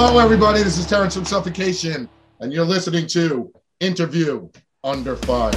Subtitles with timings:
[0.00, 0.62] Hello, everybody.
[0.62, 2.08] This is Terrance from Suffocation,
[2.38, 4.48] and you're listening to Interview
[4.84, 5.50] Under Fire.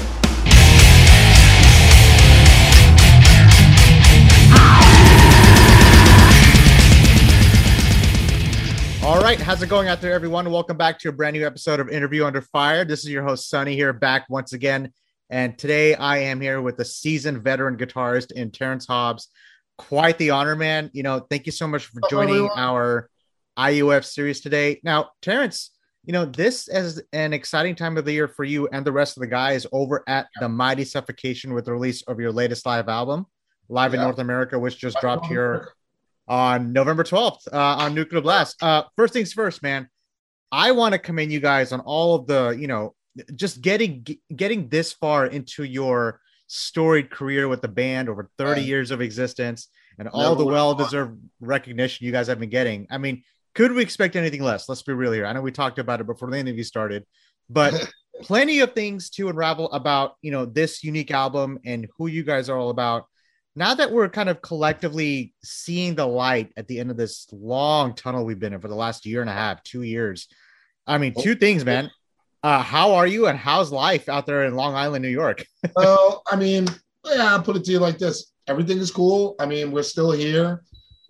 [9.03, 10.49] All right, how's it going out there, everyone?
[10.49, 12.83] Welcome back to a brand new episode of Interview Under Fire.
[12.83, 14.91] This is your host, Sunny, here back once again.
[15.29, 19.27] And today I am here with a seasoned veteran guitarist in Terrance Hobbs.
[19.77, 20.89] Quite the honor, man.
[20.93, 23.07] You know, thank you so much for joining our
[23.57, 24.79] IUF series today.
[24.83, 25.71] Now, Terrance,
[26.03, 29.17] you know, this is an exciting time of the year for you and the rest
[29.17, 32.89] of the guys over at the Mighty Suffocation with the release of your latest live
[32.89, 33.25] album,
[33.69, 35.69] Live in North America, which just dropped here
[36.27, 38.61] on November 12th uh, on Nuclear Blast.
[38.63, 39.87] Uh, first things first, man.
[40.51, 42.95] I want to commend you guys on all of the, you know,
[43.35, 48.67] just getting getting this far into your storied career with the band over 30 right.
[48.67, 52.87] years of existence and all the well-deserved recognition you guys have been getting.
[52.89, 53.23] I mean,
[53.53, 54.69] could we expect anything less?
[54.69, 55.25] Let's be real here.
[55.25, 57.05] I know we talked about it before the interview started,
[57.49, 62.23] but plenty of things to unravel about, you know, this unique album and who you
[62.23, 63.05] guys are all about
[63.55, 67.93] now that we're kind of collectively seeing the light at the end of this long
[67.93, 70.27] tunnel we've been in for the last year and a half, two years.
[70.87, 71.91] I mean, two things, man.
[72.43, 75.45] Uh, how are you and how's life out there in Long Island, New York?
[75.75, 76.67] well, I mean,
[77.05, 78.31] yeah, I'll put it to you like this.
[78.47, 79.35] Everything is cool.
[79.39, 80.63] I mean, we're still here.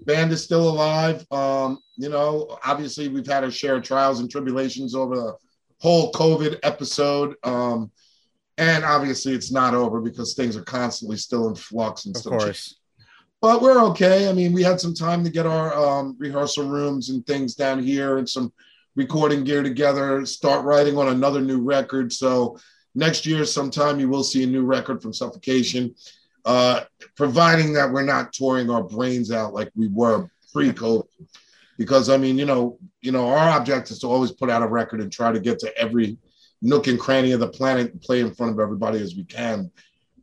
[0.06, 1.26] Band is still alive.
[1.32, 5.36] Um, you know, obviously we've had our share of trials and tribulations over the
[5.80, 7.36] whole COVID episode.
[7.44, 7.92] Um,
[8.58, 12.38] and obviously, it's not over because things are constantly still in flux and of still.
[12.38, 12.78] Course.
[13.42, 14.30] But we're okay.
[14.30, 17.82] I mean, we had some time to get our um, rehearsal rooms and things down
[17.82, 18.54] here and some
[18.96, 22.14] recording gear together, start writing on another new record.
[22.14, 22.60] So
[22.94, 25.96] next year, sometime, you will see a new record from Suffocation,
[26.46, 26.82] uh,
[27.16, 31.08] providing that we're not touring our brains out like we were pre-COVID.
[31.78, 34.68] Because I mean, you know, you know, our object is to always put out a
[34.68, 36.18] record and try to get to every
[36.62, 39.72] nook and cranny of the planet and play in front of everybody as we can.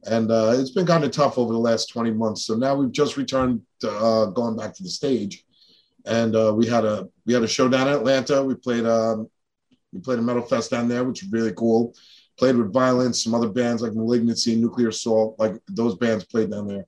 [0.05, 2.45] And uh, it's been kind of tough over the last 20 months.
[2.45, 5.45] So now we've just returned to uh, going back to the stage.
[6.07, 8.43] And uh, we had a we had a show down in Atlanta.
[8.43, 9.29] We played um,
[9.93, 11.95] we played a metal fest down there, which was really cool.
[12.39, 16.69] Played with Violence, some other bands like Malignancy, Nuclear Assault, like those bands played down
[16.69, 16.87] there.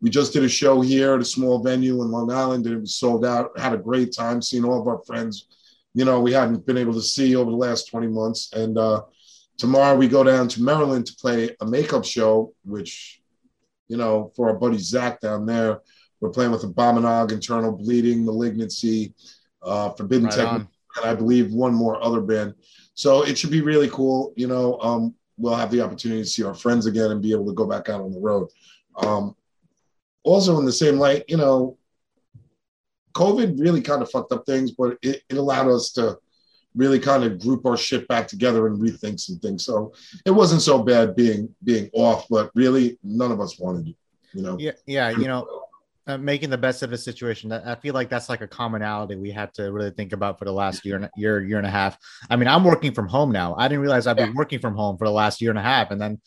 [0.00, 2.80] We just did a show here at a small venue in Long Island, and it
[2.80, 3.58] was sold out.
[3.58, 5.46] Had a great time seeing all of our friends
[5.94, 8.52] you know, we hadn't been able to see over the last 20 months.
[8.52, 9.02] And uh,
[9.58, 13.20] tomorrow we go down to Maryland to play a makeup show, which,
[13.88, 15.80] you know, for our buddy Zach down there,
[16.20, 19.14] we're playing with Abominog, Internal Bleeding, Malignancy,
[19.62, 22.54] uh, Forbidden right Technique, and I believe one more other band.
[23.00, 24.34] So it should be really cool.
[24.36, 27.46] You know, um, we'll have the opportunity to see our friends again and be able
[27.46, 28.48] to go back out on the road.
[28.96, 29.34] Um,
[30.22, 31.78] also, in the same light, you know,
[33.14, 36.18] COVID really kind of fucked up things, but it, it allowed us to
[36.74, 39.64] really kind of group our shit back together and rethink some things.
[39.64, 39.94] So
[40.26, 43.96] it wasn't so bad being being off, but really none of us wanted it.
[44.34, 44.58] You know.
[44.58, 45.08] Yeah, yeah.
[45.08, 45.59] You know,
[46.10, 47.52] uh, making the best of a situation.
[47.52, 50.52] I feel like that's like a commonality we had to really think about for the
[50.52, 51.96] last year and year year and a half.
[52.28, 53.54] I mean, I'm working from home now.
[53.56, 54.36] I didn't realize I've been yeah.
[54.36, 56.20] working from home for the last year and a half, and then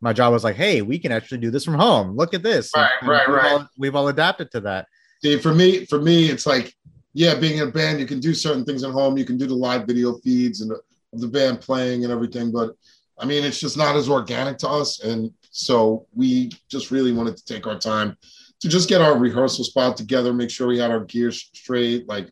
[0.00, 2.16] my job was like, "Hey, we can actually do this from home.
[2.16, 3.52] Look at this." Right, and, right, we've right.
[3.52, 4.86] All, we've all adapted to that.
[5.24, 6.74] See, for me, for me, it's like,
[7.14, 9.16] yeah, being in a band, you can do certain things at home.
[9.16, 10.72] You can do the live video feeds and
[11.12, 12.74] the band playing and everything, but
[13.18, 15.00] I mean, it's just not as organic to us.
[15.00, 18.16] And so we just really wanted to take our time
[18.62, 22.30] to just get our rehearsal spot together, make sure we had our gear straight, like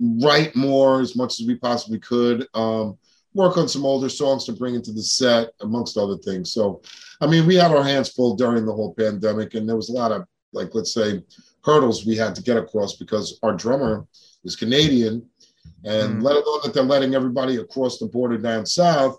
[0.00, 2.46] write more as much as we possibly could.
[2.54, 2.98] Um,
[3.34, 6.52] work on some older songs to bring into the set, amongst other things.
[6.52, 6.82] So,
[7.20, 9.92] I mean, we had our hands full during the whole pandemic, and there was a
[9.92, 11.22] lot of, like, let's say,
[11.64, 14.06] hurdles we had to get across because our drummer
[14.44, 15.24] is Canadian,
[15.84, 16.22] and mm.
[16.22, 19.18] let alone that they're letting everybody across the border down south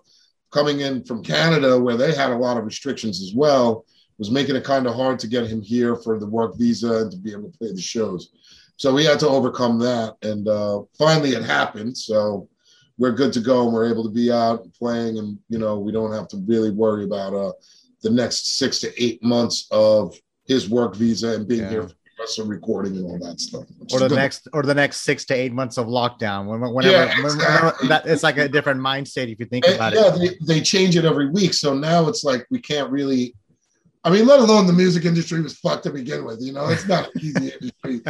[0.52, 3.86] coming in from Canada, where they had a lot of restrictions as well,
[4.18, 7.12] was making it kind of hard to get him here for the work visa and
[7.12, 8.32] to be able to play the shows.
[8.78, 11.98] So we had to overcome that, and uh, finally it happened.
[11.98, 12.50] So
[12.98, 15.80] we're good to go, and we're able to be out and playing, and you know
[15.80, 17.54] we don't have to really worry about uh,
[18.02, 21.70] the next six to eight months of his work visa and being yeah.
[21.70, 21.90] here
[22.26, 23.66] some recording and all that stuff.
[23.92, 26.48] Or the next, or the next six to eight months of lockdown.
[26.48, 27.88] Whenever, yeah, exactly.
[27.90, 30.22] that, it's like a different mind state if you think and, about yeah, it.
[30.22, 33.36] Yeah, they, they change it every week, so now it's like we can't really.
[34.06, 36.40] I mean, let alone the music industry was fucked to begin with.
[36.40, 38.02] You know, it's not an easy industry,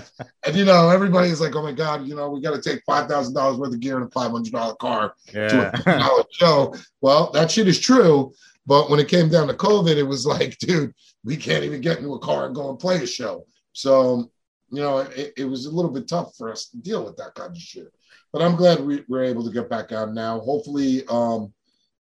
[0.45, 3.07] and you know everybody's like, "Oh my god, you know, we got to take five
[3.07, 5.47] thousand dollars worth of gear in a five hundred dollar car yeah.
[5.71, 8.33] to a show." Well, that shit is true,
[8.67, 10.93] but when it came down to COVID, it was like, dude,
[11.23, 13.45] we can't even get into a car and go and play a show.
[13.71, 14.29] So
[14.71, 17.35] you know, it, it was a little bit tough for us to deal with that
[17.35, 17.93] kind of shit.
[18.33, 20.39] But I'm glad we, we're able to get back out now.
[20.41, 21.53] Hopefully, um,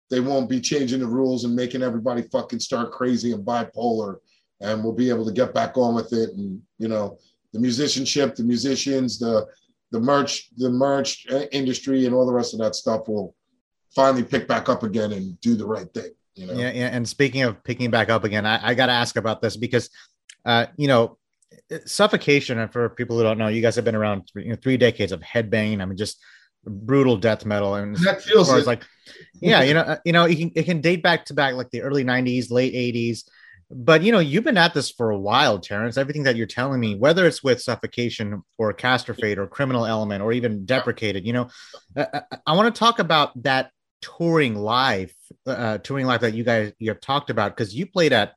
[0.09, 4.17] they won't be changing the rules and making everybody fucking start crazy and bipolar,
[4.61, 6.29] and we'll be able to get back on with it.
[6.31, 7.17] And you know,
[7.53, 9.47] the musicianship, the musicians, the
[9.91, 13.35] the merch, the merch industry, and all the rest of that stuff will
[13.95, 16.11] finally pick back up again and do the right thing.
[16.35, 16.53] You know?
[16.53, 16.89] Yeah, yeah.
[16.91, 19.89] And speaking of picking back up again, I, I got to ask about this because,
[20.43, 21.17] uh, you know,
[21.85, 22.59] suffocation.
[22.59, 25.13] And for people who don't know, you guys have been around you know, three decades
[25.13, 25.81] of headbanging.
[25.81, 26.21] I mean, just
[26.65, 28.83] brutal death metal, and that feels like,
[29.41, 31.69] yeah, you know, uh, you know, it can, it can date back to back like
[31.71, 33.23] the early '90s, late '80s.
[33.71, 35.97] But you know, you've been at this for a while, Terrance.
[35.97, 40.33] Everything that you're telling me, whether it's with suffocation or castrofate or criminal element or
[40.33, 41.49] even deprecated, you know,
[41.97, 43.71] I, I, I want to talk about that
[44.01, 45.13] touring live,
[45.47, 48.35] uh, touring live that you guys you have talked about because you played at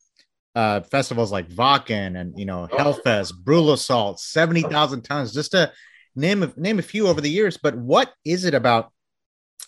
[0.54, 5.70] uh, festivals like Wacken and you know Hellfest, Brutal Assault, seventy thousand tons, just to
[6.18, 7.56] name a, name a few over the years.
[7.56, 8.92] But what is it about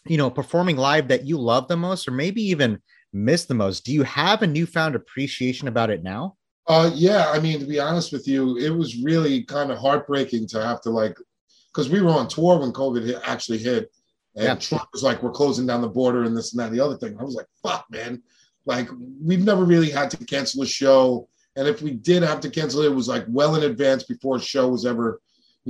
[0.07, 2.83] you know performing live that you love the most, or maybe even
[3.13, 3.85] miss the most?
[3.85, 6.37] Do you have a newfound appreciation about it now?
[6.67, 10.47] Uh, yeah, I mean, to be honest with you, it was really kind of heartbreaking
[10.49, 11.17] to have to like,
[11.73, 13.91] because we were on tour when COVID hit, actually hit,
[14.37, 14.55] and yeah.
[14.55, 16.97] Trump was like, "We're closing down the border and this and that and the other
[16.97, 18.23] thing." I was like, "Fuck, man!"
[18.67, 18.89] Like
[19.23, 22.83] we've never really had to cancel a show, and if we did have to cancel
[22.83, 25.21] it, it was like well in advance before a show was ever,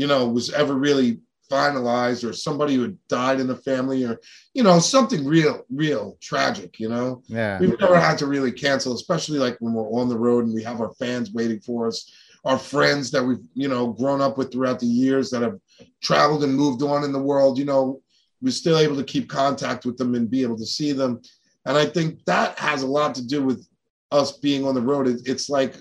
[0.01, 1.21] you know, was ever really
[1.51, 4.21] finalized, or somebody who had died in the family, or
[4.55, 6.81] you know, something real, real tragic.
[6.81, 10.19] You know, yeah, we've never had to really cancel, especially like when we're on the
[10.19, 12.11] road and we have our fans waiting for us
[12.47, 15.59] our friends that we've you know grown up with throughout the years that have
[16.03, 18.01] traveled and moved on in the world you know
[18.43, 21.21] we're still able to keep contact with them and be able to see them.
[21.67, 23.67] And I think that has a lot to do with
[24.11, 25.07] us being on the road.
[25.27, 25.77] it's like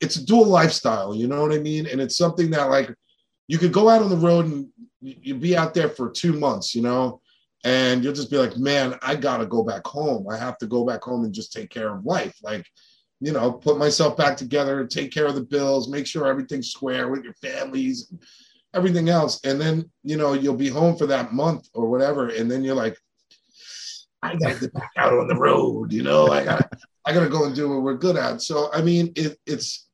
[0.00, 1.86] it's a dual lifestyle, you know what I mean?
[1.86, 2.94] And it's something that like
[3.46, 4.68] you could go out on the road and
[5.00, 7.20] you'd be out there for two months, you know,
[7.64, 10.26] and you'll just be like, man, I gotta go back home.
[10.28, 12.36] I have to go back home and just take care of life.
[12.42, 12.66] Like,
[13.20, 17.08] you know, put myself back together, take care of the bills, make sure everything's square
[17.08, 18.12] with your families
[18.74, 19.40] everything else.
[19.44, 22.28] And then, you know, you'll be home for that month or whatever.
[22.28, 22.96] And then you're like,
[24.22, 26.68] I gotta get back out on the road, you know, I gotta,
[27.04, 28.42] I gotta go and do what we're good at.
[28.42, 29.87] So, I mean, it, it's,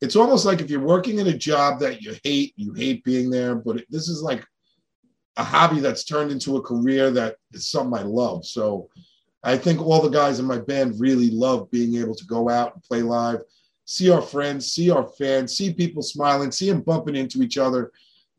[0.00, 3.30] it's almost like if you're working in a job that you hate, you hate being
[3.30, 4.44] there, but it, this is like
[5.36, 8.44] a hobby that's turned into a career that is something I love.
[8.44, 8.88] So
[9.42, 12.74] I think all the guys in my band really love being able to go out
[12.74, 13.40] and play live
[13.84, 17.92] see our friends, see our fans, see people smiling, see them bumping into each other,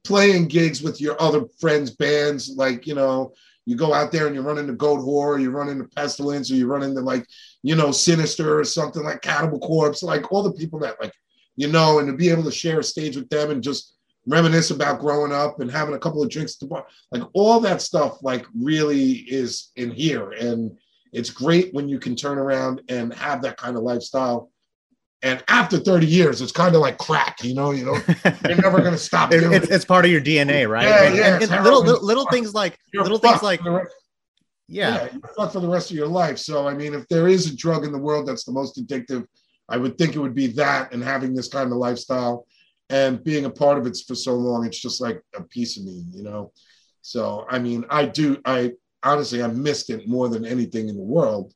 [0.04, 2.54] playing gigs with your other friends' bands.
[2.56, 3.34] Like, you know,
[3.66, 6.68] you go out there and you run into Goatwhore, you run into Pestilence, or you
[6.68, 7.26] run into like,
[7.64, 11.14] you know, Sinister or something like Cannibal Corpse, like all the people that like,
[11.56, 13.96] you know, and to be able to share a stage with them and just
[14.28, 17.60] reminisce about growing up and having a couple of drinks at the bar, like all
[17.60, 20.32] that stuff, like really is in here.
[20.32, 20.78] And
[21.14, 24.50] it's great when you can turn around and have that kind of lifestyle
[25.26, 27.94] and after 30 years, it's kind of like crack, you know, you know,
[28.48, 29.34] you're never going to stop.
[29.34, 30.88] it, it's, it's, part of your DNA, right?
[30.88, 31.36] Yeah, and, yeah.
[31.36, 33.82] And, and little, little, little things like you're little things like, yeah,
[34.68, 36.38] yeah, you're fucked for the rest of your life.
[36.38, 39.26] So, I mean, if there is a drug in the world that's the most addictive,
[39.68, 42.46] I would think it would be that and having this kind of lifestyle
[42.90, 44.66] and being a part of it for so long.
[44.66, 46.52] It's just like a piece of me, you know?
[47.02, 51.04] So, I mean, I do, I honestly, I missed it more than anything in the
[51.04, 51.54] world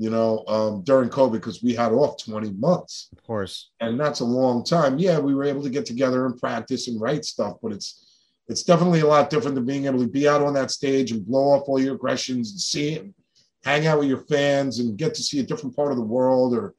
[0.00, 3.08] you know, um, during COVID because we had off 20 months.
[3.12, 3.70] Of course.
[3.80, 4.98] And that's a long time.
[4.98, 8.06] Yeah, we were able to get together and practice and write stuff, but it's
[8.48, 11.24] it's definitely a lot different than being able to be out on that stage and
[11.26, 13.14] blow off all your aggressions and see it and
[13.62, 16.54] hang out with your fans and get to see a different part of the world
[16.54, 16.74] or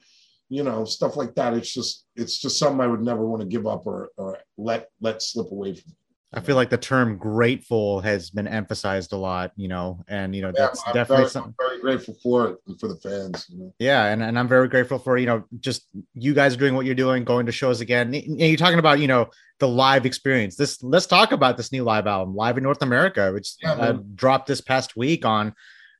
[0.51, 1.53] you know, stuff like that.
[1.53, 4.89] It's just it's just something I would never want to give up or or let
[4.99, 5.93] let slip away from.
[6.33, 10.41] I feel like the term grateful has been emphasized a lot, you know, and you
[10.41, 11.55] know yeah, that's I'm definitely very, something.
[11.57, 13.47] I'm very grateful for it and for the fans.
[13.49, 13.73] You know?
[13.79, 16.95] Yeah, and, and I'm very grateful for you know just you guys doing what you're
[16.95, 18.13] doing, going to shows again.
[18.13, 19.29] And you're talking about you know
[19.59, 20.57] the live experience.
[20.57, 23.99] This let's talk about this new live album, Live in North America, which yeah, uh,
[24.15, 25.53] dropped this past week on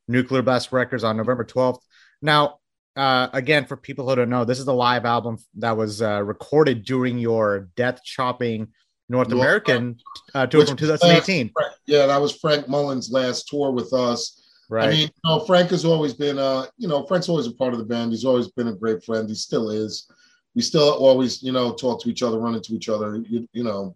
[0.09, 1.79] Nuclear Blast Records on November 12th.
[2.21, 2.59] Now,
[2.95, 6.21] uh, again, for people who don't know, this is the live album that was uh,
[6.23, 8.67] recorded during your Death Chopping
[9.09, 9.97] North North American
[10.33, 11.51] uh, tour from 2018.
[11.55, 14.41] Last, yeah, that was Frank Mullen's last tour with us.
[14.69, 14.87] Right.
[14.87, 17.73] I mean, you know, Frank has always been, uh, you know, Frank's always a part
[17.73, 18.11] of the band.
[18.11, 19.27] He's always been a great friend.
[19.27, 20.09] He still is.
[20.55, 23.21] We still always, you know, talk to each other, run into each other.
[23.27, 23.95] You, you know,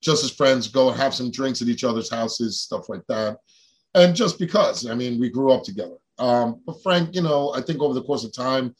[0.00, 3.38] just as friends, go have some drinks at each other's houses, stuff like that.
[3.94, 5.96] And just because, I mean, we grew up together.
[6.20, 8.74] Um, but Frank, you know, I think over the course of time,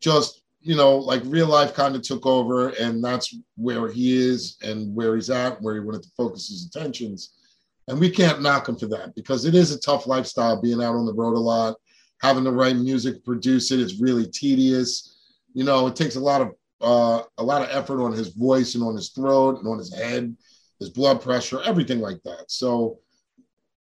[0.00, 4.56] just you know, like real life kind of took over, and that's where he is
[4.62, 7.34] and where he's at, where he wanted to focus his attentions.
[7.86, 10.94] And we can't knock him for that because it is a tough lifestyle being out
[10.94, 11.76] on the road a lot,
[12.20, 13.80] having to write music, produce it.
[13.80, 15.16] It's really tedious.
[15.54, 18.74] You know, it takes a lot of uh, a lot of effort on his voice
[18.74, 20.36] and on his throat and on his head,
[20.78, 22.44] his blood pressure, everything like that.
[22.48, 22.98] So,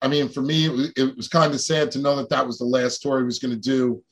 [0.01, 2.47] I mean, for me, it was, it was kind of sad to know that that
[2.47, 4.03] was the last tour he was going to do.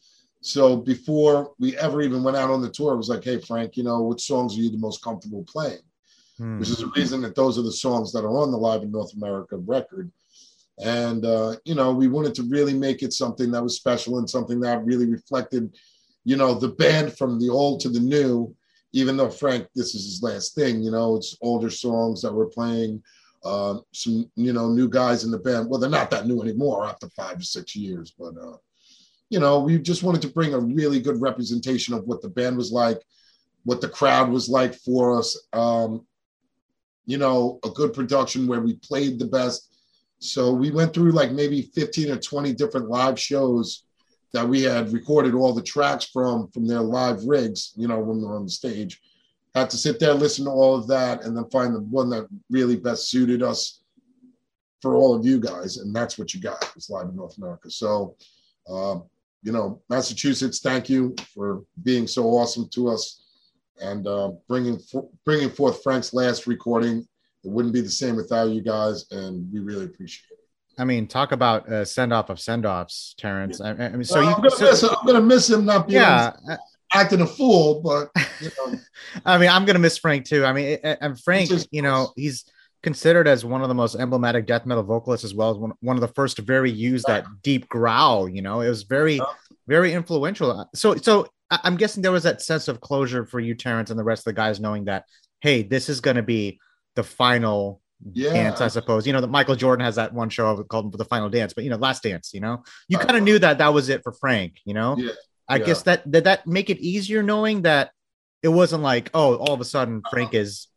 [0.40, 3.76] So before we ever even went out on the tour, it was like, hey, Frank,
[3.76, 5.80] you know, what songs are you the most comfortable playing?
[6.38, 6.58] Hmm.
[6.58, 8.90] Which is the reason that those are the songs that are on the Live in
[8.90, 10.10] North America record.
[10.78, 14.28] And, uh, you know, we wanted to really make it something that was special and
[14.28, 15.74] something that really reflected,
[16.24, 18.54] you know, the band from the old to the new
[18.96, 22.46] even though Frank, this is his last thing, you know, it's older songs that we're
[22.46, 23.02] playing,
[23.44, 25.68] uh, some, you know, new guys in the band.
[25.68, 28.56] Well, they're not that new anymore after five or six years, but, uh,
[29.30, 32.56] you know, we just wanted to bring a really good representation of what the band
[32.56, 33.00] was like,
[33.64, 35.36] what the crowd was like for us.
[35.52, 36.06] Um,
[37.06, 39.72] you know, a good production where we played the best.
[40.18, 43.84] So we went through like maybe 15 or 20 different live shows
[44.32, 48.20] that we had recorded all the tracks from from their live rigs, you know, when
[48.20, 49.00] they're on the stage.
[49.56, 52.28] Had to sit there, listen to all of that, and then find the one that
[52.50, 53.80] really best suited us
[54.82, 56.72] for all of you guys, and that's what you got.
[56.76, 57.70] It's live in North America.
[57.70, 58.16] So,
[58.68, 58.98] uh,
[59.42, 63.22] you know, Massachusetts, thank you for being so awesome to us
[63.80, 64.78] and uh, bringing
[65.24, 67.06] bringing forth Frank's last recording.
[67.44, 70.38] It wouldn't be the same without you guys, and we really appreciate it.
[70.78, 73.60] I mean, talk about a send off of send offs, Terrance.
[73.60, 75.88] I, I, mean, so well, you, I'm gonna, so, miss, I'm gonna miss him not
[75.88, 76.32] being yeah,
[76.96, 78.10] acting a fool, but
[78.40, 78.78] you know.
[79.24, 80.44] I mean, I'm gonna miss Frank too.
[80.44, 82.44] I mean, and Frank, you know, he's
[82.82, 85.96] considered as one of the most emblematic death metal vocalists as well as one, one
[85.96, 87.32] of the first to very use that ah.
[87.42, 88.28] deep growl.
[88.28, 89.34] You know, it was very, ah.
[89.66, 90.68] very influential.
[90.72, 94.04] So, so I'm guessing there was that sense of closure for you, Terrance, and the
[94.04, 95.04] rest of the guys, knowing that,
[95.40, 96.60] hey, this is to be
[96.94, 97.80] the final
[98.12, 98.32] yeah.
[98.32, 99.04] dance, I suppose.
[99.04, 101.70] You know, that Michael Jordan has that one show called The Final Dance, but you
[101.70, 103.04] know, Last Dance, you know, you ah.
[103.04, 104.96] kind of knew that that was it for Frank, you know?
[104.96, 105.10] Yeah.
[105.48, 105.64] I yeah.
[105.64, 107.92] guess that did that make it easier knowing that
[108.42, 110.68] it wasn't like, oh, all of a sudden Frank is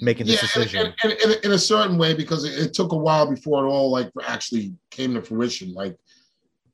[0.00, 0.94] making this yeah, decision.
[1.04, 3.90] In, in, in, a certain way, because it, it, took a while before it all
[3.90, 5.72] like actually came to fruition.
[5.72, 5.96] Like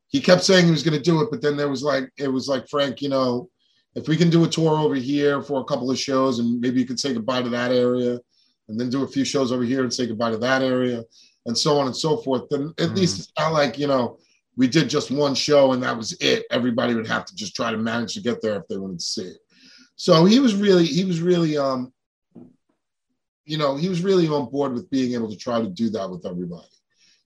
[0.09, 2.29] he kept saying he was going to do it, but then there was like, it
[2.29, 3.49] was like, Frank, you know,
[3.95, 6.81] if we can do a tour over here for a couple of shows and maybe
[6.81, 8.19] you could say goodbye to that area
[8.69, 11.03] and then do a few shows over here and say goodbye to that area
[11.47, 12.97] and so on and so forth, then at mm.
[12.97, 14.19] least it's not like, you know,
[14.57, 16.45] we did just one show and that was it.
[16.51, 19.05] Everybody would have to just try to manage to get there if they wanted to
[19.05, 19.39] see it.
[19.97, 21.93] So he was really, he was really, um,
[23.45, 26.11] you know, he was really on board with being able to try to do that
[26.11, 26.67] with everybody,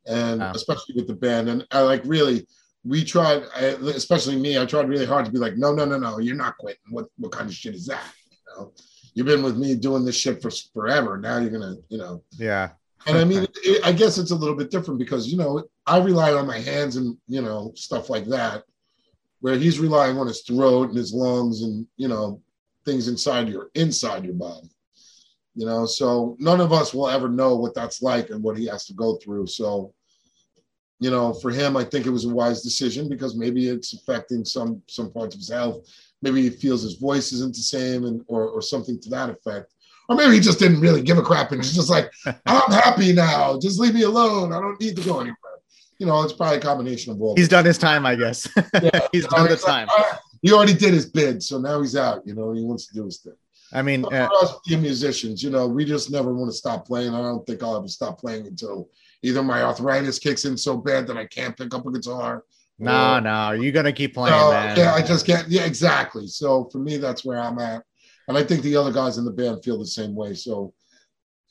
[0.07, 0.53] and wow.
[0.55, 1.49] especially with the band.
[1.49, 2.47] And I like really,
[2.85, 6.19] we tried, especially me, I tried really hard to be like, no, no, no, no,
[6.19, 6.81] you're not quitting.
[6.91, 8.13] What, what kind of shit is that?
[8.31, 8.73] You know,
[9.15, 11.19] you've been with me doing this shit for forever.
[11.19, 12.23] Now you're gonna, you know.
[12.33, 12.71] Yeah.
[13.07, 15.99] and I mean, it, I guess it's a little bit different because you know I
[15.99, 18.65] rely on my hands and you know stuff like that,
[19.41, 22.43] where he's relying on his throat and his lungs and you know
[22.85, 24.69] things inside your inside your body.
[25.55, 28.67] You know, so none of us will ever know what that's like and what he
[28.67, 29.49] has to go through.
[29.49, 29.93] So,
[31.01, 34.45] you know, for him, I think it was a wise decision because maybe it's affecting
[34.45, 35.89] some some parts of his health.
[36.23, 39.75] Maybe he feels his voice isn't the same and or, or something to that effect.
[40.09, 42.11] Or maybe he just didn't really give a crap and he's just like
[42.47, 43.59] i'm happy now.
[43.59, 44.53] Just leave me alone.
[44.53, 45.48] I don't need to go anywhere
[45.99, 48.49] you know it's probably a combination of all he's done his time i guess
[48.83, 51.97] yeah, he's done know, the time like, he already did his bid so now he's
[51.97, 53.35] out you know he wants to do his thing
[53.71, 56.87] I mean, for uh, us being musicians, you know, we just never want to stop
[56.87, 57.13] playing.
[57.13, 58.89] I don't think I'll ever stop playing until
[59.23, 62.45] either my arthritis kicks in so bad that I can't pick up a guitar,
[62.79, 64.77] no, no, you're gonna keep playing, no, man.
[64.77, 65.49] Yeah, I just can't.
[65.49, 66.29] Yeah, exactly.
[66.29, 67.83] So for me, that's where I'm at,
[68.29, 70.35] and I think the other guys in the band feel the same way.
[70.35, 70.73] So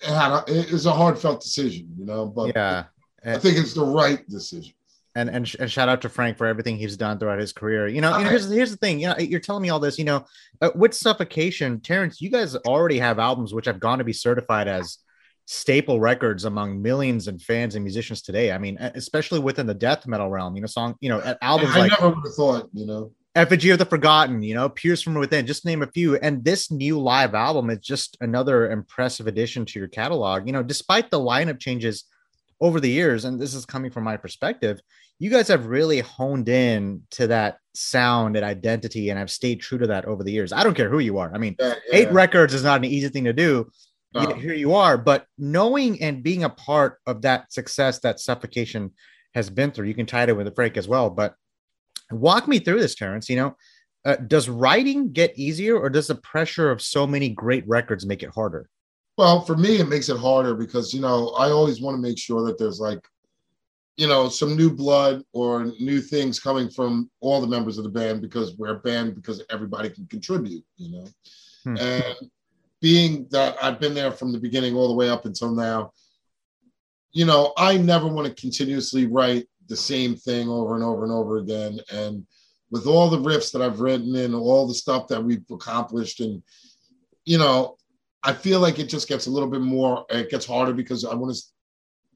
[0.01, 2.27] it had a, it's a heartfelt decision, you know.
[2.27, 2.85] But yeah,
[3.27, 4.73] I think it's the right decision.
[5.15, 7.87] And, and and shout out to Frank for everything he's done throughout his career.
[7.87, 8.99] You know, you know here's here's the thing.
[8.99, 9.97] You know, you're telling me all this.
[9.97, 10.25] You know,
[10.61, 14.67] uh, with Suffocation, Terrance, you guys already have albums which have gone to be certified
[14.67, 14.99] as
[15.47, 18.51] staple records among millions and fans and musicians today.
[18.51, 21.79] I mean, especially within the death metal realm, you know, song, you know, albums I
[21.79, 25.13] like never would have thought, you know, Effigy of the Forgotten, you know, Pierced from
[25.13, 26.15] Within, just name a few.
[26.17, 30.47] And this new live album is just another impressive addition to your catalog.
[30.47, 32.03] You know, despite the lineup changes
[32.59, 34.79] over the years, and this is coming from my perspective,
[35.19, 39.77] you guys have really honed in to that sound and identity and I've stayed true
[39.77, 40.51] to that over the years.
[40.51, 41.31] I don't care who you are.
[41.33, 41.99] I mean, yeah, yeah.
[41.99, 43.69] eight records is not an easy thing to do,
[44.37, 44.97] here you are.
[44.97, 48.91] But knowing and being a part of that success that suffocation
[49.33, 51.09] has been through, you can tie it in with the Frank as well.
[51.09, 51.35] But
[52.11, 53.29] walk me through this, Terrance.
[53.29, 53.55] You know,
[54.05, 58.23] uh, does writing get easier or does the pressure of so many great records make
[58.23, 58.69] it harder?
[59.17, 62.19] Well, for me, it makes it harder because, you know, I always want to make
[62.19, 63.05] sure that there's like,
[63.95, 67.89] you know, some new blood or new things coming from all the members of the
[67.89, 71.07] band because we're a band because everybody can contribute, you know.
[71.63, 71.77] Hmm.
[71.77, 72.15] And
[72.79, 75.93] being that I've been there from the beginning all the way up until now,
[77.11, 81.11] you know, I never want to continuously write the same thing over and over and
[81.11, 81.79] over again.
[81.91, 82.23] And
[82.69, 86.43] with all the riffs that I've written and all the stuff that we've accomplished, and
[87.25, 87.77] you know,
[88.27, 91.15] I feel like it just gets a little bit more, it gets harder because I
[91.15, 91.41] want to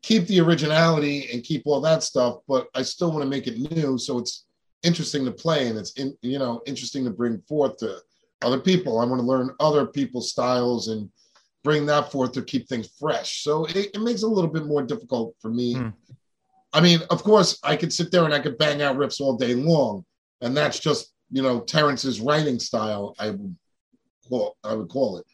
[0.01, 3.71] keep the originality and keep all that stuff, but I still want to make it
[3.71, 3.97] new.
[3.97, 4.45] So it's
[4.83, 7.99] interesting to play and it's in, you know, interesting to bring forth to
[8.41, 8.99] other people.
[8.99, 11.09] I want to learn other people's styles and
[11.63, 13.43] bring that forth to keep things fresh.
[13.43, 15.75] So it, it makes it a little bit more difficult for me.
[15.75, 15.93] Mm.
[16.73, 19.37] I mean, of course, I could sit there and I could bang out riffs all
[19.37, 20.03] day long,
[20.41, 23.15] and that's just you know Terrance's writing style.
[23.17, 23.55] I would
[24.27, 25.25] call I would call it.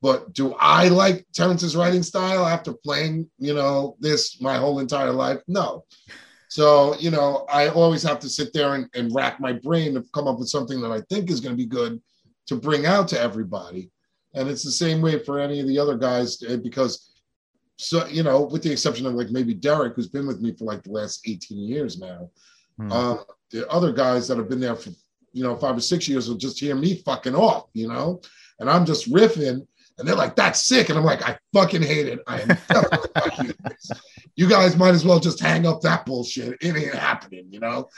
[0.00, 5.12] But do I like Terrance's writing style after playing you know this my whole entire
[5.12, 5.40] life?
[5.48, 5.84] No.
[6.48, 10.04] So you know I always have to sit there and, and rack my brain to
[10.14, 12.00] come up with something that I think is going to be good
[12.46, 13.90] to bring out to everybody.
[14.34, 17.08] And it's the same way for any of the other guys eh, because
[17.76, 20.64] so you know, with the exception of like maybe Derek, who's been with me for
[20.64, 22.30] like the last 18 years now.
[22.76, 22.92] Hmm.
[22.92, 24.90] Um, the other guys that have been there for
[25.32, 28.20] you know five or six years will just hear me fucking off, you know,
[28.58, 29.66] and I'm just riffing,
[29.98, 32.20] and they're like, "That's sick," and I'm like, "I fucking hate it.
[32.26, 32.56] I am
[33.42, 33.52] you.
[34.36, 36.56] you guys might as well just hang up that bullshit.
[36.60, 37.88] It ain't happening, you know."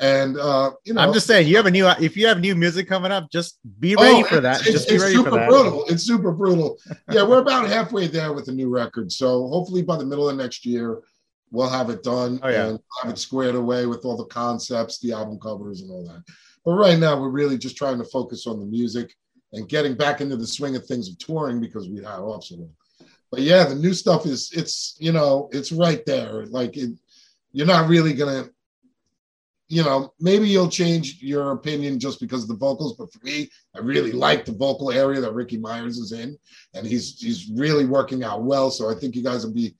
[0.00, 2.54] And uh, you know, I'm just saying, you have a new if you have new
[2.54, 4.60] music coming up, just be ready oh, for that.
[4.60, 5.48] It's, just be it's ready super for that.
[5.48, 5.84] brutal.
[5.88, 6.78] It's super brutal.
[7.10, 9.12] yeah, we're about halfway there with the new record.
[9.12, 11.02] So hopefully by the middle of next year,
[11.50, 12.68] we'll have it done oh, yeah.
[12.68, 16.24] and have it squared away with all the concepts, the album covers, and all that.
[16.64, 19.14] But right now, we're really just trying to focus on the music
[19.52, 22.56] and getting back into the swing of things of touring because we had off so
[22.56, 22.70] long.
[23.30, 26.46] But yeah, the new stuff is it's you know it's right there.
[26.46, 26.90] Like it,
[27.52, 28.50] you're not really gonna
[29.70, 33.48] you know, maybe you'll change your opinion just because of the vocals, but for me,
[33.74, 36.36] I really like the vocal area that Ricky Myers is in,
[36.74, 38.72] and he's he's really working out well.
[38.72, 39.76] So I think you guys will be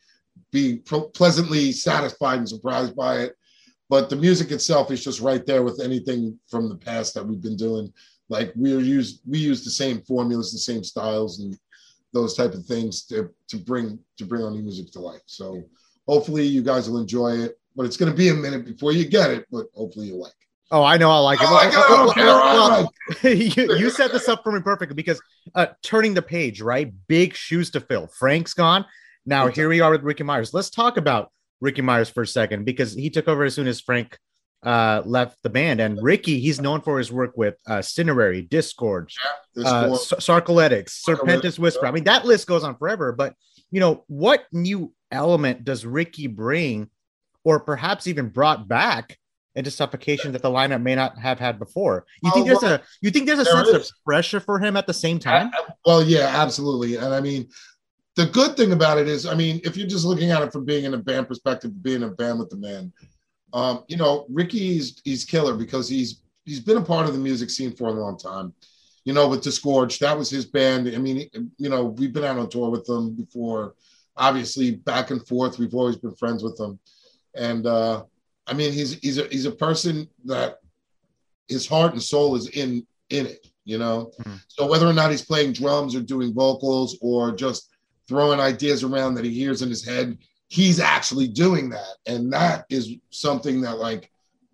[0.53, 0.77] be
[1.13, 3.35] pleasantly satisfied and surprised by it.
[3.89, 7.43] But the music itself is just right there with anything from the past that we've
[7.43, 7.93] been doing.
[8.31, 11.59] Like we use we use the same formulas, the same styles, and
[12.15, 15.23] those type of things to to bring to bring our new music to life.
[15.27, 15.63] So
[16.09, 19.07] hopefully you guys will enjoy it but it's going to be a minute before you
[19.07, 19.47] get it.
[19.51, 20.49] But hopefully you like it.
[20.71, 21.47] Oh, I know I like it.
[21.49, 25.21] Oh, well, you, you set this up for me perfectly because
[25.55, 26.93] uh, turning the page, right?
[27.09, 28.07] Big shoes to fill.
[28.07, 28.85] Frank's gone.
[29.27, 30.55] Now here we are with Ricky Myers.
[30.55, 33.81] Let's talk about Ricky Myers for a second because he took over as soon as
[33.81, 34.19] Frank
[34.63, 35.81] uh, left the band.
[35.81, 39.15] And Ricky, he's known for his work with uh, Cinerary, Disgorge,
[39.57, 41.87] yeah, uh, Sarcolletics, Serpentis Whisper.
[41.87, 43.13] I mean, that list goes on forever.
[43.13, 43.35] But
[43.71, 46.91] you know, what new element does Ricky bring
[47.45, 49.19] or perhaps even brought back
[49.55, 52.07] into suffocation that the lineup may not have had before.
[52.23, 53.75] You think oh, there's well, a you think there's a sense is.
[53.75, 55.51] of pressure for him at the same time?
[55.53, 56.97] I, well, yeah, absolutely.
[56.97, 57.49] And I mean,
[58.17, 60.65] the good thing about it is, I mean, if you're just looking at it from
[60.65, 62.93] being in a band perspective, being a band with the man,
[63.53, 67.51] um, you know, Ricky's he's killer because he's he's been a part of the music
[67.51, 68.53] scene for a long time.
[69.05, 70.89] You know, with Disgorge, that was his band.
[70.89, 73.75] I mean, you know, we've been out on tour with them before.
[74.17, 76.79] Obviously, back and forth, we've always been friends with them
[77.35, 78.05] and uh,
[78.47, 80.59] I mean he's he's a he's a person that
[81.49, 84.13] his heart and soul is in in it, you know.
[84.21, 84.37] Mm-hmm.
[84.49, 87.69] So whether or not he's playing drums or doing vocals or just
[88.09, 90.19] throwing ideas around that he hears in his head,
[90.51, 94.11] he's actually doing that, and that is something that like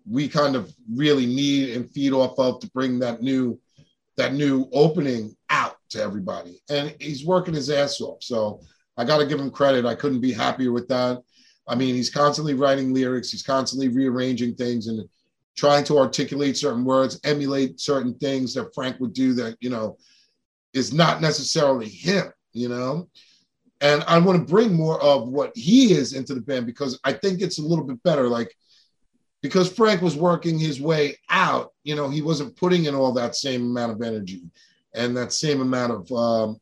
[0.09, 3.59] we kind of really need and feed off of to bring that new
[4.15, 6.61] that new opening out to everybody.
[6.69, 8.23] And he's working his ass off.
[8.23, 8.61] So
[8.97, 9.85] I got to give him credit.
[9.85, 11.21] I couldn't be happier with that.
[11.67, 15.07] I mean, he's constantly writing lyrics, he's constantly rearranging things and
[15.55, 19.97] trying to articulate certain words, emulate certain things that Frank would do that, you know,
[20.73, 23.09] is not necessarily him, you know?
[23.79, 27.13] And I want to bring more of what he is into the band because I
[27.13, 28.27] think it's a little bit better.
[28.27, 28.55] Like,
[29.41, 33.35] because Frank was working his way out, you know, he wasn't putting in all that
[33.35, 34.41] same amount of energy
[34.95, 36.59] and that same amount of um,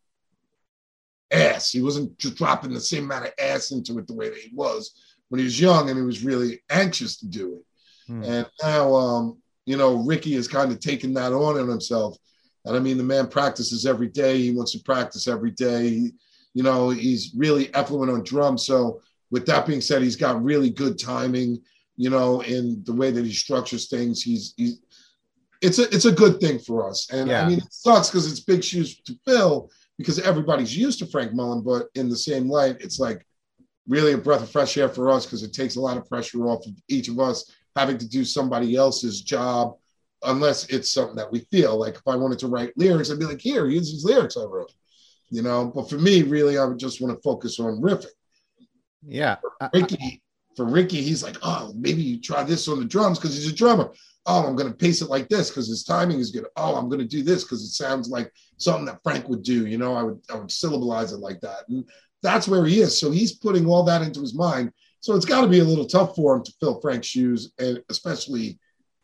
[1.31, 1.71] ass.
[1.71, 4.51] He wasn't just dropping the same amount of ass into it the way that he
[4.53, 4.91] was
[5.29, 7.65] when he was young and he was really anxious to do it.
[8.07, 8.23] Hmm.
[8.23, 12.17] And now, um, you know, Ricky has kind of taken that on in himself.
[12.65, 14.39] And I mean, the man practices every day.
[14.39, 15.89] He wants to practice every day.
[15.89, 16.13] He,
[16.55, 18.65] you know, he's really effluent on drums.
[18.65, 21.61] So, with that being said, he's got really good timing,
[21.97, 24.23] you know, in the way that he structures things.
[24.23, 24.79] He's, he's
[25.61, 27.11] it's a it's a good thing for us.
[27.11, 27.45] And Yeah.
[27.45, 31.33] I mean, it sucks because it's big shoes to fill because everybody's used to Frank
[31.33, 33.25] Mullen, but in the same light, it's like
[33.87, 36.45] really a breath of fresh air for us because it takes a lot of pressure
[36.47, 39.75] off of each of us having to do somebody else's job,
[40.23, 41.95] unless it's something that we feel like.
[41.95, 44.71] If I wanted to write lyrics, I'd be like, here, here's these lyrics I wrote.
[45.29, 48.07] You know, but for me, really, I would just want to focus on riffing.
[49.05, 49.37] Yeah.
[49.59, 50.21] I- Ricky,
[50.55, 53.55] for Ricky, he's like, oh, maybe you try this on the drums because he's a
[53.55, 53.91] drummer.
[54.25, 56.45] Oh, I'm going to pace it like this because his timing is good.
[56.55, 59.67] Oh, I'm going to do this because it sounds like something that Frank would do.
[59.67, 61.87] You know, I would I would syllabalize it like that, and
[62.23, 62.99] that's where he is.
[62.99, 64.71] So he's putting all that into his mind.
[65.01, 67.83] So it's got to be a little tough for him to fill Frank's shoes, and
[67.89, 68.57] especially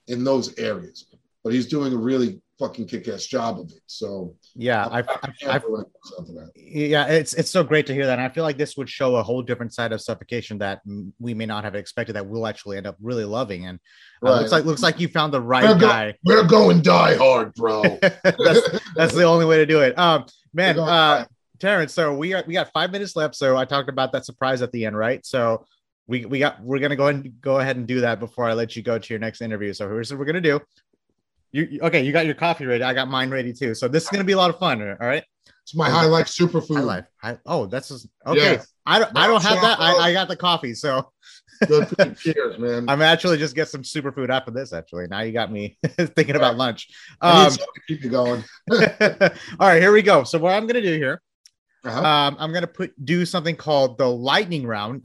[0.08, 1.06] in those areas.
[1.44, 3.82] But he's doing a really fucking kick-ass job of it.
[3.86, 4.86] So yeah.
[4.88, 6.52] I, I'm I, I, careful when it comes down to that.
[6.56, 8.20] yeah, it's it's so great to hear that.
[8.20, 10.82] And I feel like this would show a whole different side of suffocation that
[11.20, 13.66] we may not have expected that we'll actually end up really loving.
[13.68, 13.80] And
[14.24, 14.40] uh, Right.
[14.40, 16.14] looks like looks like you found the right We're go- guy.
[16.24, 17.82] We're going die hard, bro.
[18.02, 19.98] that's that's the only way to do it.
[19.98, 21.26] Um, man, uh.
[21.60, 21.94] Terrance.
[21.94, 23.36] So we are we got five minutes left.
[23.36, 25.24] So I talked about that surprise at the end, right?
[25.24, 25.64] So
[26.08, 28.54] we we got we're gonna go ahead and go ahead and do that before I
[28.54, 29.72] let you go to your next interview.
[29.72, 30.60] So here's what we're gonna do.
[31.52, 32.02] You okay?
[32.04, 32.84] You got your coffee ready.
[32.84, 33.76] I got mine ready too.
[33.76, 34.82] So this is gonna be a lot of fun.
[34.82, 35.24] All right.
[35.64, 36.78] It's my high life superfood.
[36.78, 37.06] High life.
[37.22, 38.60] High, oh, that's just, okay.
[38.86, 39.80] I don't I don't have that.
[39.80, 40.74] I, I got the coffee.
[40.74, 41.12] So
[41.68, 42.18] Good.
[42.18, 42.86] Cheers, man.
[42.90, 44.74] I'm actually just get some superfood after this.
[44.74, 46.90] Actually, now you got me thinking about lunch.
[47.22, 47.52] Um,
[47.88, 48.44] keep you going.
[48.72, 48.80] all
[49.60, 50.24] right, here we go.
[50.24, 51.22] So what I'm gonna do here
[51.84, 52.00] Uh-huh.
[52.04, 55.04] um, I'm gonna put do something called the lightning round.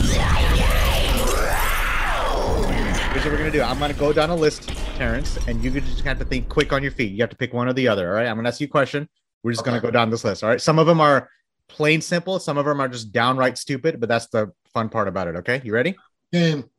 [3.26, 3.60] What we're gonna do.
[3.60, 6.80] I'm gonna go down a list, Terrance, and you just have to think quick on
[6.80, 7.10] your feet.
[7.10, 8.08] You have to pick one or the other.
[8.08, 8.28] All right.
[8.28, 9.08] I'm gonna ask you a question.
[9.42, 10.44] We're just gonna go down this list.
[10.44, 10.60] All right.
[10.60, 11.28] Some of them are
[11.66, 12.38] plain simple.
[12.38, 13.98] Some of them are just downright stupid.
[13.98, 15.34] But that's the fun part about it.
[15.38, 15.60] Okay.
[15.64, 15.96] You ready?
[16.32, 16.70] Game.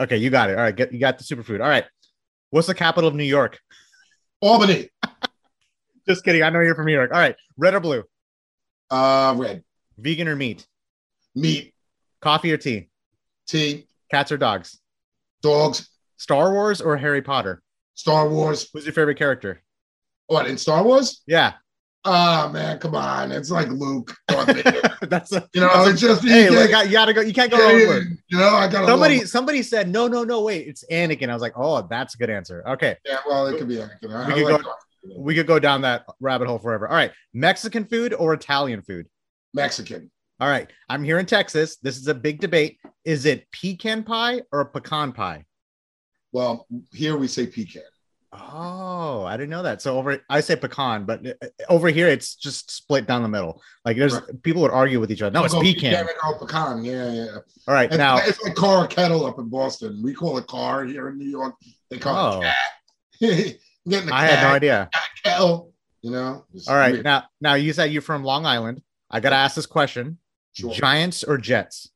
[0.00, 0.16] Okay.
[0.16, 0.56] You got it.
[0.56, 0.74] All right.
[0.74, 1.60] Get you got the superfood.
[1.60, 1.84] All right.
[2.48, 3.60] What's the capital of New York?
[4.40, 4.88] Albany.
[6.08, 6.42] Just kidding.
[6.42, 7.10] I know you're from New York.
[7.12, 7.36] All right.
[7.58, 8.04] Red or blue?
[8.90, 9.64] Uh, red.
[9.98, 10.66] Vegan or meat?
[11.34, 11.74] Meat.
[12.22, 12.88] Coffee or tea?
[13.46, 13.86] Tea.
[14.10, 14.80] Cats or dogs?
[15.42, 15.88] Dogs.
[16.16, 17.62] Star Wars or Harry Potter?
[17.94, 18.68] Star Wars.
[18.72, 19.62] Who's your favorite character?
[20.26, 21.22] What in Star Wars?
[21.26, 21.54] Yeah,
[22.04, 23.30] Ah, man, come on.
[23.30, 24.14] It's like Luke.
[25.02, 27.20] That's a, you know, it's just hey, you, I- you gotta go.
[27.20, 28.04] You can't go yeah, with.
[28.28, 30.40] you know, I got Somebody, somebody said no, no, no.
[30.42, 31.28] Wait, it's Anakin.
[31.28, 32.62] I was like, oh, that's a good answer.
[32.66, 34.14] Okay, Yeah, well, it could be Anakin.
[34.14, 34.72] I, We I could like go-
[35.18, 36.88] we could go down that rabbit hole forever.
[36.88, 39.06] All right, Mexican food or Italian food?
[39.52, 40.10] Mexican.
[40.38, 41.76] All right, I'm here in Texas.
[41.82, 42.78] This is a big debate.
[43.04, 45.46] Is it pecan pie or pecan pie?
[46.32, 47.82] Well, here we say pecan.
[48.32, 49.82] Oh, I didn't know that.
[49.82, 51.32] So over, I say pecan, but uh,
[51.68, 53.60] over here it's just split down the middle.
[53.84, 55.32] Like there's people would argue with each other.
[55.32, 55.94] No, it's Go pecan.
[55.94, 56.84] and go pecan.
[56.84, 57.26] Yeah, yeah.
[57.66, 60.00] All right, It's, now it's like car or kettle up in Boston.
[60.02, 61.56] We call it car here in New York.
[61.90, 62.40] They call Oh.
[63.20, 63.58] it
[63.90, 64.06] cat.
[64.12, 64.90] I had no cat, idea.
[65.24, 65.72] kettle.
[66.02, 66.44] You know.
[66.68, 67.04] All right, weird.
[67.04, 68.80] now now you said you're from Long Island.
[69.10, 70.18] I gotta ask this question:
[70.52, 70.72] Sure.
[70.72, 71.90] Giants or Jets?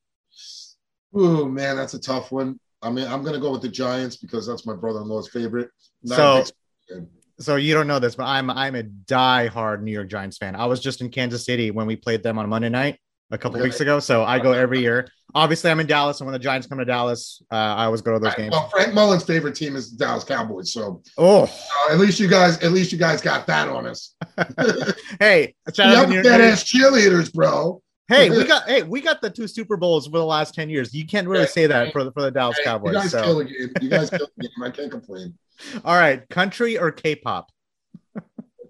[1.16, 2.58] Ooh, man, that's a tough one.
[2.82, 5.70] I mean, I'm gonna go with the Giants because that's my brother-in-law's favorite.
[6.02, 6.52] Not So- a big
[6.98, 7.08] fan.
[7.40, 10.54] So you don't know this, but I'm I'm a die-hard New York Giants fan.
[10.54, 13.00] I was just in Kansas City when we played them on Monday night
[13.32, 13.98] a couple weeks ago.
[13.98, 15.08] So I go every year.
[15.34, 18.12] Obviously, I'm in Dallas, and when the Giants come to Dallas, uh, I always go
[18.12, 18.52] to those Right, games.
[18.52, 20.72] Well, Frank Mullen's favorite team is the Dallas Cowboys.
[20.72, 21.42] So Oh,
[21.88, 24.14] uh, at least you guys, at least you guys got that on us.
[25.18, 26.26] hey, You shout out have to New York.
[26.40, 27.82] badass cheerleaders, bro.
[28.08, 30.92] Hey, we got hey, we got the two Super Bowls for the last ten years.
[30.94, 32.92] You can't really say that for the for the Dallas Hey, you Cowboys.
[32.94, 33.70] guys So, kill the game.
[33.80, 34.62] You guys kill the game.
[34.62, 35.38] I can't complain.
[35.84, 37.50] all right, country or K-pop,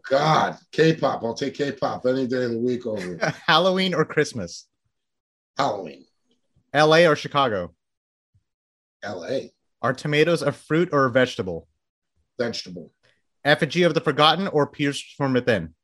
[0.09, 1.23] God, K-pop.
[1.25, 3.17] I'll take K-pop any day of the week over
[3.47, 4.67] Halloween or Christmas,
[5.57, 6.05] Halloween.
[6.73, 7.07] L.A.
[7.07, 7.73] or Chicago.
[9.03, 9.53] L.A.
[9.81, 11.69] Are tomatoes a fruit or a vegetable?
[12.39, 12.91] Vegetable.
[13.45, 15.75] Effigy of the Forgotten or Pierced from Within?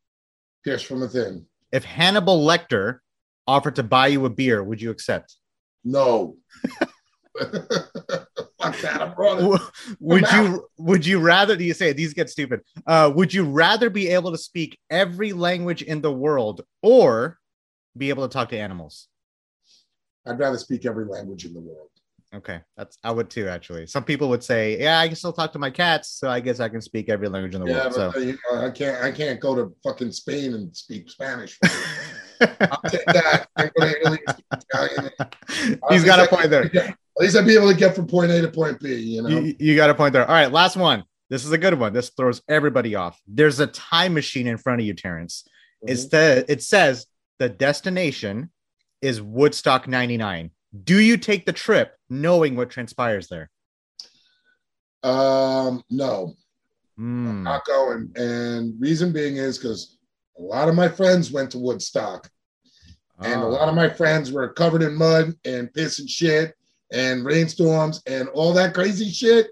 [0.64, 1.46] Pierced from within.
[1.70, 2.98] If Hannibal Lecter
[3.46, 5.36] offered to buy you a beer, would you accept?
[5.84, 6.36] No.
[7.38, 9.00] Fuck that.
[9.00, 9.60] I brought it.
[10.00, 12.60] Would I'm you would you rather do you say these get stupid?
[12.86, 17.38] Uh, would you rather be able to speak every language in the world or
[17.96, 19.08] be able to talk to animals?
[20.26, 21.88] I'd rather speak every language in the world.
[22.32, 23.48] Okay, that's I would too.
[23.48, 26.38] Actually, some people would say, "Yeah, I can still talk to my cats, so I
[26.38, 28.70] guess I can speak every language in the Yeah, world." but So you know, I
[28.70, 29.02] can't.
[29.02, 31.58] I can't go to fucking Spain and speak Spanish.
[32.40, 33.48] I'll take that.
[33.56, 34.18] I can go to Italy
[34.52, 35.10] Italian.
[35.90, 36.64] he's got a At least I- point there.
[36.64, 38.94] At least I'd be able to get from point A to point B.
[38.94, 39.28] You know.
[39.28, 40.26] You, you got a point there.
[40.26, 41.04] All right, last one.
[41.28, 41.92] This is a good one.
[41.92, 43.20] This throws everybody off.
[43.26, 45.46] There's a time machine in front of you, Terrance.
[45.82, 46.10] It's Mhm.
[46.10, 47.06] the it says
[47.38, 48.50] the destination
[49.02, 50.50] is Woodstock 99.
[50.84, 53.50] Do you take the trip knowing what transpires there?
[55.02, 56.34] Um, no.
[56.98, 58.12] I'm not going.
[58.16, 59.96] And reason being is because
[60.40, 62.30] a lot of my friends went to Woodstock,
[63.20, 63.94] and a lot of my ah.
[63.94, 66.54] friends were covered in mud and piss and shit
[66.90, 69.48] and rainstorms and all that crazy shit.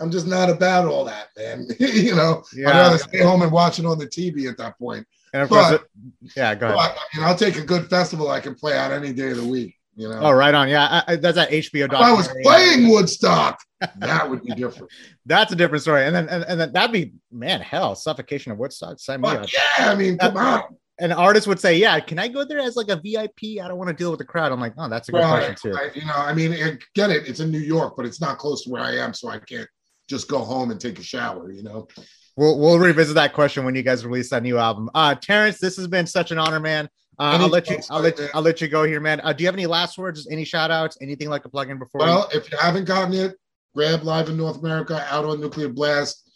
[0.00, 1.66] I'm just not about all that, man.
[1.78, 5.06] you know, I'd rather stay home and watch it on the TV at that point.
[5.32, 6.76] And of course, But- it- yeah, go ahead.
[6.76, 9.36] But, I mean, I'll take a good festival I can play out any day of
[9.36, 9.76] the week.
[9.96, 10.68] You know, Oh, right on.
[10.68, 13.58] Yeah, I, I, that's that HBO if I was playing Woodstock,
[13.98, 14.90] that would be different.
[15.26, 16.04] That's a different story.
[16.06, 18.98] And then and, and then that'd be man, hell, suffocation of Woodstock.
[18.98, 19.52] Sign me up.
[19.52, 20.62] Yeah, I mean, come on.
[20.98, 23.62] An artist would say, "Yeah, can I go there as like a VIP?
[23.62, 25.56] I don't want to deal with the crowd." I'm like, "Oh, that's a good Right,
[25.56, 27.26] question too." You know, I mean, I get it.
[27.28, 29.68] It's in New York, but it's not close to where I am, so I can't
[30.08, 31.50] just go home and take a shower.
[31.52, 31.88] You know,
[32.36, 34.88] We'll we'll revisit that question when you guys release that new album.
[34.94, 36.88] Uh, Terrance, this has been such an honor, man.
[37.20, 37.78] Uh, I'll let you.
[37.90, 38.18] I'll let.
[38.34, 39.20] I'll let you go here, man.
[39.22, 40.26] Uh, do you have any last words?
[40.30, 40.96] Any shout outs?
[41.02, 42.00] Anything like a plug in before?
[42.00, 43.36] we- well, if you haven't gotten it,
[43.74, 46.26] grab Live in North America out on Nuclear Blast.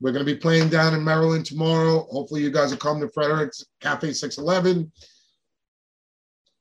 [0.00, 2.06] We're going to be playing down in Maryland tomorrow.
[2.12, 4.92] Hopefully, you guys will come to Frederick's Cafe 611.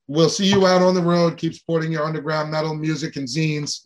[0.07, 1.37] We'll see you out on the road.
[1.37, 3.81] Keep supporting your underground metal music and zines.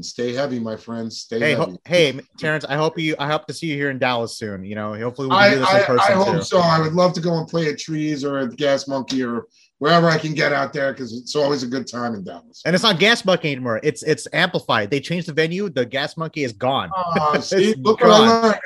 [0.00, 1.18] And stay heavy, my friends.
[1.18, 1.72] Stay hey, heavy.
[1.72, 2.64] ho- hey, Terrance.
[2.64, 3.14] I hope you.
[3.18, 4.64] I hope to see you here in Dallas soon.
[4.64, 6.32] You know, hopefully we can I, do this in person I too.
[6.32, 6.58] hope so.
[6.58, 9.46] I would love to go and play at Trees or at the Gas Monkey or
[9.76, 12.62] wherever I can get out there because it's always a good time in Dallas.
[12.64, 13.78] And it's not Gas Monkey anymore.
[13.82, 14.90] It's it's amplified.
[14.90, 15.68] They changed the venue.
[15.68, 16.88] The Gas Monkey is gone.
[16.96, 18.60] Oh, see, look what I learned.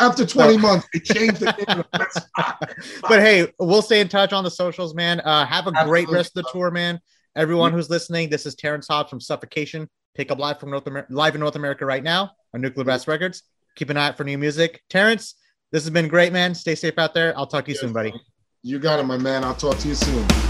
[0.00, 2.72] After 20 months, they changed the name of the spot.
[3.02, 5.20] but hey, we'll stay in touch on the socials, man.
[5.20, 6.98] Uh, have a great rest of the tour, man.
[7.36, 9.88] Everyone who's listening, this is Terrance Hobbs from Suffocation.
[10.14, 13.02] Pick up live from North America, live in North America right now on Nuclear Blast
[13.02, 13.12] mm-hmm.
[13.12, 13.42] Records.
[13.76, 14.82] Keep an eye out for new music.
[14.88, 15.34] Terrance,
[15.72, 16.54] this has been great, man.
[16.54, 17.36] Stay safe out there.
[17.38, 18.12] I'll talk to you soon, buddy.
[18.62, 19.44] You got it, my man.
[19.44, 20.49] I'll talk to you soon.